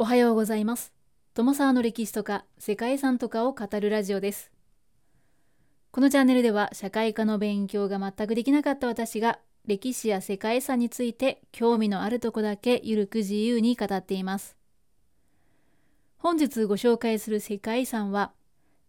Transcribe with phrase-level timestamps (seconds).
[0.00, 0.94] おはようございます。
[1.34, 4.50] 友沢の歴史とか世界遺産とかを語るラジオです。
[5.90, 14.56] このチャンネルでは社会科の勉強が全くできなかった私が歴史や世界遺産について興味のあるとこだけゆるく自由に語っています。
[16.16, 18.32] 本日ご紹介する世界遺産は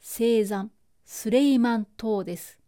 [0.00, 0.72] 聖山
[1.04, 2.58] スレイマン島です。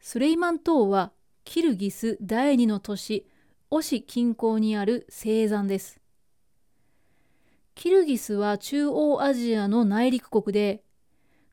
[0.00, 1.12] スレイマン島は
[1.44, 3.26] キルギス第二の都市
[3.70, 5.99] オシ近郊にある聖山です。
[7.80, 10.82] キルギスは中央アジアの内陸国で、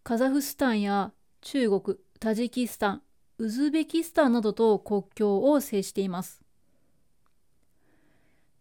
[0.03, 3.01] カザフスタンや中国、タジキスタン、
[3.37, 6.41] ウズベキスタンなどと国境を接しています。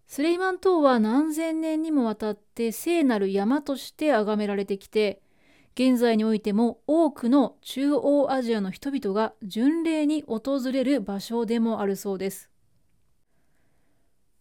[0.06, 5.20] スレイマン島は何千年にもわたって聖なる山として崇められてきて、
[5.74, 12.48] 現在においても多くの中央アジアの人々が巡礼に訪れる場所でもあるそうです。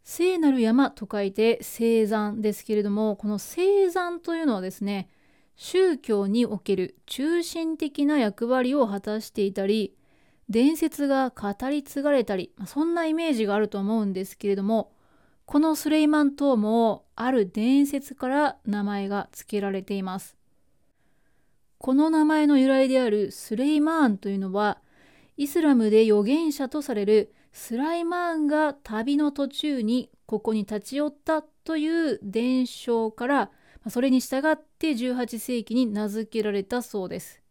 [0.08, 5.10] 聖なる山と書いて聖山ですけれどもこの聖山というのはですね
[5.56, 9.96] 宗教における中心的な役割を果たしていたり
[10.48, 14.92] 伝説が語り継がれたりそんなイメージがあると思うんですけれども
[15.48, 20.36] このスレイマン島もある伝説から名前が付けられています。
[21.78, 24.80] この名前の由来であるスレイマーンというのは
[25.38, 33.50] イスラムで預言者とされるスライマーンが旅の途中にここに立ち寄ったという伝承から
[33.88, 37.42] それに従って18世紀に名付けられたそうです。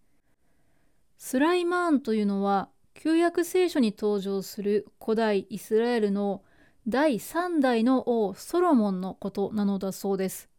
[1.17, 6.43] スライマーンというのは旧約聖書に登場する古代イスラエルの
[6.87, 10.51] 第3代の王ソロモンのことなのだそうです。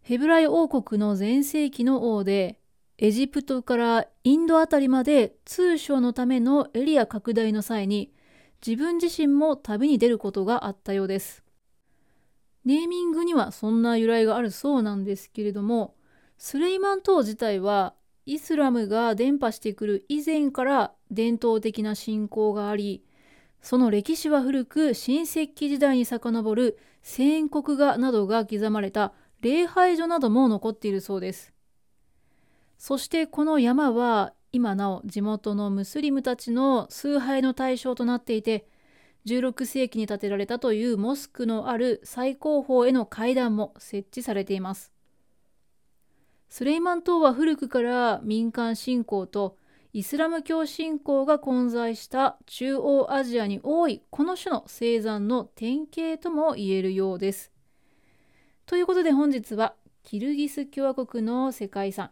[0.00, 2.58] ヘブライ王国の全盛期の王で
[2.96, 8.12] エジプトからインドあたりまで通商のためのエリア拡大の際に
[8.64, 11.42] 自分自身も旅に出ることがあったようです。
[12.64, 15.96] ネーミングにはそんな由来があるそうなんですけれども
[16.38, 17.94] スレイマン島自体は
[18.26, 23.04] イスラムが伝播してくる以前から伝統的な信仰があり
[23.60, 31.53] その歴史は古く新石器時代に遡る宣国画などが刻まれた礼拝所なども残っているそうです。
[32.78, 38.66] そしてこの山は今なお地元のムスリムたちの崇拝の対象となっていて
[39.26, 44.92] 16世紀に建てられたというモスクのある最高峰への階段も設置されています。
[46.48, 49.56] スレイマン島は古くから民間信仰と
[49.92, 57.50] イスラム教信仰が混在した中央アジアに多いこの種の聖山の典型とも言えるようです。
[58.66, 62.10] ということで本日はキルギス共和国の世界遺産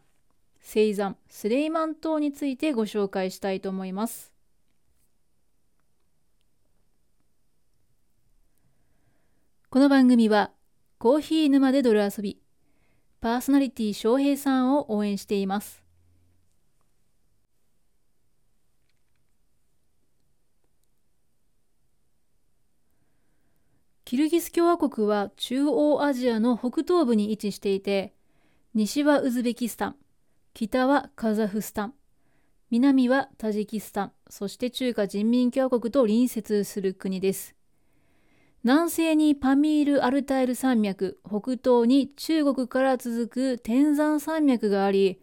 [0.65, 4.33] 聖山スレイマン島についてご紹介したいと思います。
[9.69, 10.51] この番組は
[10.99, 12.39] コーヒー沼で泥遊び
[13.21, 15.83] パーソナリティ翔平さんを応援しています。
[24.05, 28.15] キルギス共和国は中央アジアの北東部に位置していて
[28.75, 29.97] 西はウズベキスタン
[30.55, 31.95] 北はカザフスタン、
[32.69, 37.55] 南はタジキスタン、そして中華人民共和国と隣接する国です。
[38.63, 45.23] 南西にパミール・アルタイル山脈、北東に中国から続く天山山脈があり、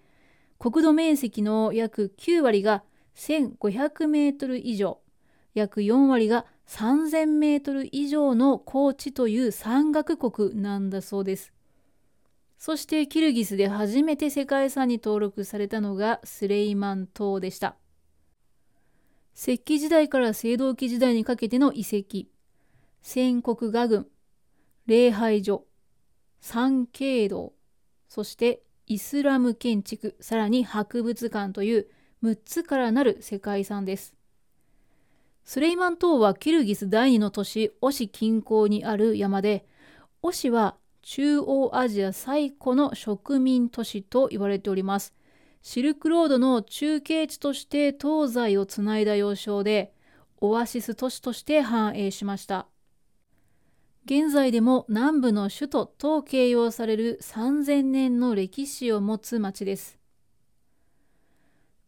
[0.57, 2.83] 国土面積の約9割が
[3.15, 4.99] 1500メートル以上、
[5.53, 11.53] 約4割が3000メートル以上の高地という山岳国なんだそうです。
[12.59, 17.77] そしてキルギスで初めて世界遺産に登録されたのがスレイマン島でした。
[19.33, 22.27] 石器時代から青銅器時代にかけての遺跡、
[23.01, 24.07] 戦国画群、
[24.87, 25.67] 礼拝所、
[26.41, 27.53] 三景堂、
[28.09, 31.87] そしてイスラム建築、さらに博物館という
[32.23, 34.13] 6つからなる世界遺産です。
[35.45, 39.65] スレイマン島はキルギス第二の都市オシ近郊にある山で、
[40.21, 45.13] オシは中央アジア最古の植民都市と言われております。
[45.61, 49.93] シルクロードの中継地として東西をつないだ要衝で、
[50.41, 52.67] オアシス都市として繁栄しました。
[54.05, 59.99] 現在でも南部の首都と形容される3000年の歴史を持つ町です。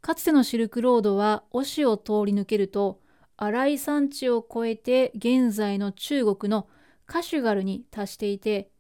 [0.02, 3.00] かつてのシルクロードはオシを通り抜けると、
[3.38, 6.68] 荒い山地を越えて現在の中国の
[7.06, 8.71] カシュガルに達していて、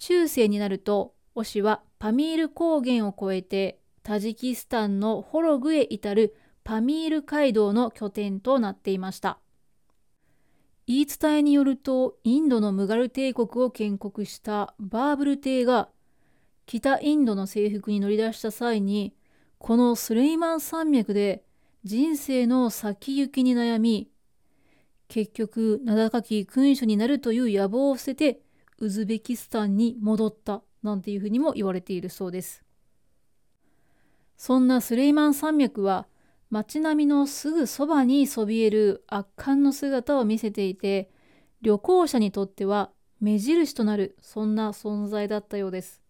[0.00, 9.38] 中世になるとオシはパミール高原を越えてタジキスタンのホログへ至るパミール街道の拠点となっていました。
[10.86, 15.90] 言い伝えによるとインドのムガル帝国を建国したバーブル帝が
[16.64, 19.14] 北インドの征服に乗り出した際に
[19.58, 21.44] このスレイマン山脈で
[21.84, 24.08] 人生の先行きに悩み
[25.08, 28.40] 結局名高き君主になるという野望を捨てて
[28.80, 32.64] ウズベキスタンに戻ったなんていうふうにも言われているそうです。
[34.36, 36.06] そんなスレイマン山脈は
[36.48, 41.10] 街並みのすぐそばにそびえる圧巻の姿を見せていて
[41.60, 42.90] 旅行者にとっては
[43.20, 46.00] 目印となるそんな存在だったようです。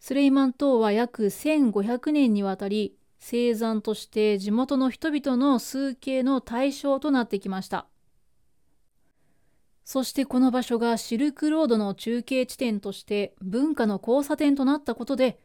[0.00, 7.86] スレイマン島は約1500年にわたり生山として地元の人々の数形の対象となってきました。
[9.86, 15.38] そしてこの場所がシルクロードの中継地点として文化の交差点となったことで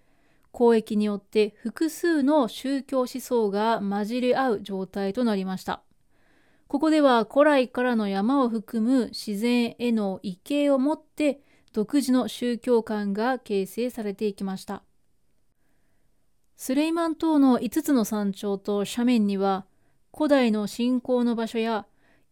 [0.52, 5.84] 交易によって複数の宗教思想が混じり合う状態となりました。
[6.68, 11.42] ここでは古来からの山を含む自然への畏敬をもって
[11.72, 14.82] 独自の宗教観が形成されていきました。
[16.56, 19.68] スレイマン島の5つの山頂と斜面には
[20.12, 21.86] 古代の信仰の場所や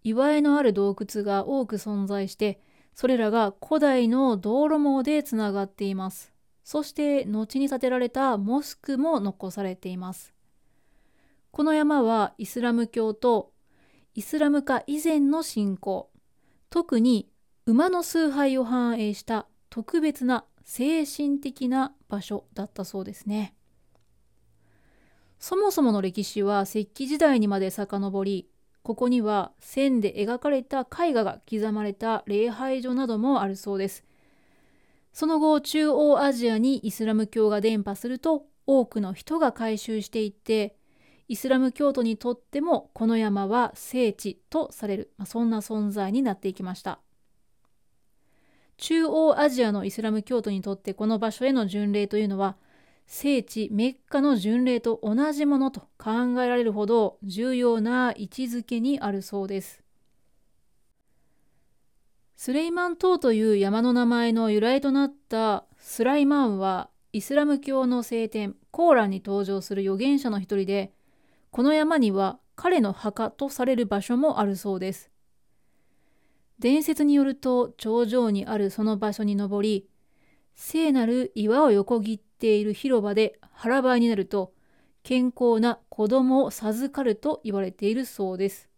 [0.04, 2.60] 祝いのある洞窟が多く存在して
[2.94, 6.34] それらが古代の道路網でつながっています。
[6.64, 10.34] そして後に建てられたモスクも残されています。
[11.52, 13.52] この山はイスラム教と
[14.14, 16.12] イスラム化以前の信仰、
[16.70, 17.30] 特に
[17.66, 23.56] 馬の崇拝を反映した特別な精神的な場所だったそうですね。
[25.40, 28.50] そもそもの歴史は石器時代にまで遡り、
[28.90, 34.04] ここには線で描かれた絵画が刻まれた礼拝所などもあるそうです。
[35.14, 40.76] その後中央アジアにイスラム教が伝播すると多くの人が改宗していって
[41.28, 47.00] イスラム教徒にとってもこの山は聖地とされる、まあ、そんな存在になっていきました
[48.78, 52.58] 中央アジアのイスラム教徒にとってこの場所への巡礼というのは
[53.12, 59.82] 聖地メッカの巡礼と同じものと考えられるほど重要な位置づけにあるそうです。
[62.36, 70.94] スレイマン島という山の名前の由来となったスライマンはイスラム教の聖典コーランに登場する預言者の一人で
[71.50, 75.10] この山には彼の墓とされる場所もあるそうです。
[76.60, 79.88] 伝説によると頂上にあるその場所に登り
[80.54, 84.54] 聖なる岩を横切ってている広場で腹ばいになると
[85.04, 88.70] 健康な子供を授かると言われているそうです。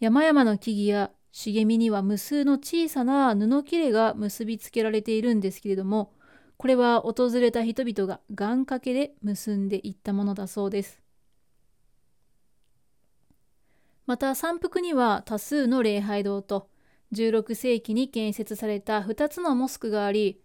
[0.00, 6.12] 山々の木々や茂みには無数の小さな布切れが結びつけられているんですけれども
[6.56, 11.02] これは訪れた人々が願掛けで結んでいったものだそうです。
[14.06, 16.68] また山腹には多数の礼拝堂と
[17.12, 20.40] 16世紀に建設された2つのモスクがあり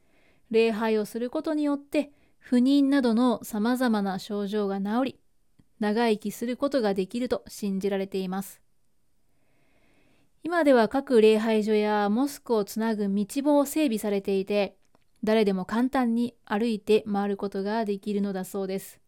[0.53, 5.19] 礼拝をすることによって不妊などのさまざまな症状が治り
[5.81, 8.63] 長生きすることができると信じられています
[10.45, 14.75] 今では各礼拝所やモスクをつなぐ道も整備されていて、
[15.23, 18.99] 誰でも簡単に歩いて回ることができるのだそうです。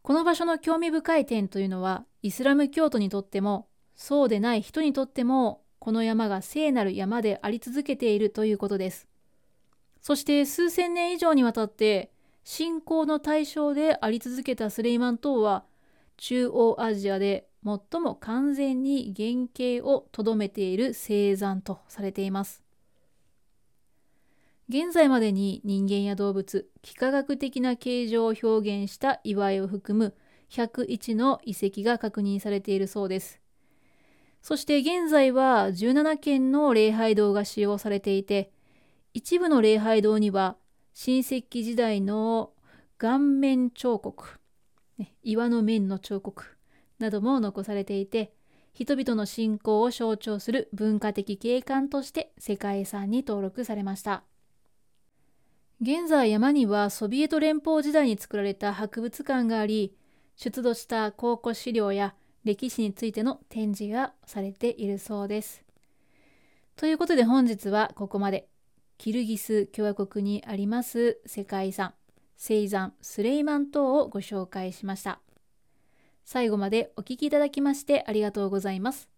[0.00, 9.08] この場所の興味深い点というのは、イスラム教徒にとっても、そうでない人にとっても、この山が聖なる山であり続けているということです。
[10.00, 12.10] そして数千年以上にわたって
[12.44, 15.64] 信仰の対象であり続けたスレイマン島は
[16.16, 22.62] 中央アジアで最も完全に原型をとどめている星山とされています。
[24.68, 30.14] 現在までに人間や動物、幾何学的な形状を表現した祝いを含む
[30.50, 33.40] 101の遺跡が確認されているそうです。
[34.42, 38.50] そして現在は17件の礼拝堂が使用されていて、
[39.18, 40.56] 一部の礼拝堂には
[40.94, 42.52] 新石器時代の
[42.98, 44.38] 顔面彫刻、
[45.24, 46.56] 岩の面の彫刻、
[47.00, 48.32] なども残されていて
[48.74, 54.22] 人々の信仰を象徴する文化的景観として世界遺産に登録されました。
[55.80, 59.96] 現在山にはソビエト連邦時代に作られた博物館があり
[60.36, 65.64] 出土した考古資料や歴史についての展示がされているそうです。
[66.76, 68.48] ということで本日はここまで。
[68.98, 71.94] キルギス共和国にあります世界遺産
[72.36, 75.20] 聖山スレイマン島をご紹介しました
[76.30, 79.08] 最後までお聴きいただきましてありがとうございます。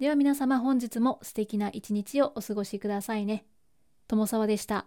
[0.00, 3.44] では皆様本日も素敵な一日をお過ごしくださいね。
[4.08, 4.86] 友沢でした。